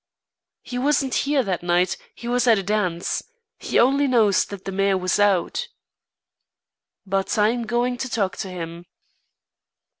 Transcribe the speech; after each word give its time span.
"He 0.63 0.79
wasn't 0.79 1.13
here 1.13 1.43
that 1.43 1.61
night; 1.61 1.95
he 2.15 2.27
was 2.27 2.47
at 2.47 2.57
a 2.57 2.63
dance. 2.63 3.21
He 3.59 3.77
only 3.77 4.07
knows 4.07 4.45
that 4.45 4.65
the 4.65 4.71
mare 4.71 4.97
was 4.97 5.19
out." 5.19 5.67
"But 7.05 7.37
I'm 7.37 7.67
going 7.67 7.97
to 7.97 8.09
talk 8.09 8.35
to 8.37 8.49
him." 8.49 8.85